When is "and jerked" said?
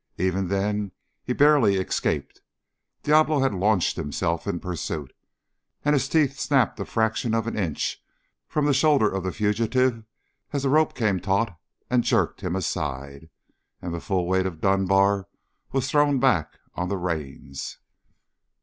11.87-12.41